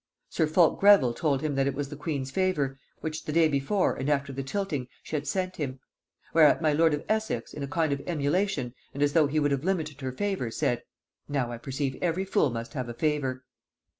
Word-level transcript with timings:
Sir 0.29 0.47
Fulk 0.47 0.79
Greville 0.79 1.13
told 1.13 1.41
him 1.43 1.53
that 1.53 1.67
it 1.67 1.75
was 1.75 1.89
the 1.89 1.95
queen's 1.95 2.31
favor, 2.31 2.79
which 3.01 3.25
the 3.25 3.31
day 3.31 3.47
before, 3.47 3.93
and 3.95 4.09
after 4.09 4.33
the 4.33 4.41
tilting, 4.41 4.87
she 5.03 5.15
had 5.15 5.27
sent 5.27 5.57
him: 5.57 5.79
whereat 6.33 6.59
my 6.59 6.73
lord 6.73 6.95
of 6.95 7.05
Essex, 7.07 7.53
in 7.53 7.61
a 7.61 7.67
kind 7.67 7.93
of 7.93 8.01
emulation, 8.07 8.73
and 8.95 9.03
as 9.03 9.13
though 9.13 9.27
he 9.27 9.39
would 9.39 9.51
have 9.51 9.63
limited 9.63 10.01
her 10.01 10.11
favor, 10.11 10.49
said, 10.49 10.81
'Now 11.29 11.51
I 11.51 11.59
perceive 11.59 11.99
every 12.01 12.25
fool 12.25 12.49
must 12.49 12.73
have 12.73 12.89
a 12.89 12.95
favor.' 12.95 13.45